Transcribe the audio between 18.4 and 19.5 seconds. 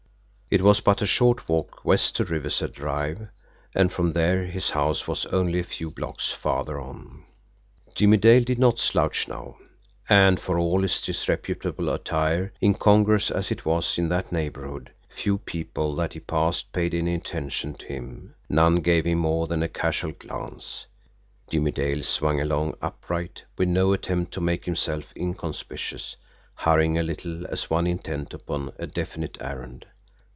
none gave him more